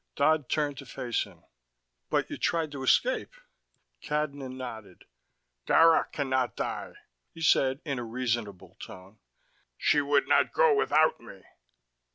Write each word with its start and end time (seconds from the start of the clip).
Dodd 0.15 0.49
turned 0.49 0.79
to 0.79 0.87
face 0.87 1.25
him. 1.25 1.43
"But 2.09 2.27
you 2.27 2.37
tried 2.39 2.71
to 2.71 2.81
escape." 2.81 3.35
Cadnan 4.01 4.53
nodded. 4.57 5.05
"Dara 5.67 6.07
can 6.11 6.27
not 6.27 6.55
die," 6.55 6.93
he 7.35 7.41
said 7.43 7.81
in 7.85 7.99
a 7.99 8.03
reasonable 8.03 8.77
tone. 8.79 9.19
"She 9.77 10.01
would 10.01 10.27
not 10.27 10.53
go 10.53 10.73
without 10.73 11.19
me." 11.19 11.43